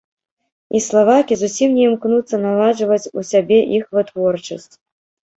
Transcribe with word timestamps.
І 0.77 0.79
славакі 0.85 1.33
зусім 1.41 1.69
не 1.79 1.83
імкнуцца 1.89 2.39
наладжваць 2.45 3.11
у 3.19 3.25
сябе 3.31 3.59
іх 3.77 3.83
вытворчасць. 3.99 4.73